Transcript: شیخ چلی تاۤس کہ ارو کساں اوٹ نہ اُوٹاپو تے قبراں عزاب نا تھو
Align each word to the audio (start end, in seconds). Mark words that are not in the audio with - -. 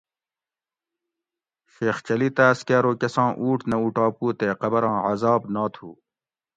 شیخ 1.73 1.97
چلی 2.07 2.29
تاۤس 2.37 2.59
کہ 2.67 2.73
ارو 2.77 2.91
کساں 3.01 3.29
اوٹ 3.41 3.59
نہ 3.69 3.77
اُوٹاپو 3.81 4.27
تے 4.39 4.47
قبراں 4.61 4.97
عزاب 5.09 5.41
نا 5.53 5.63
تھو 5.73 5.89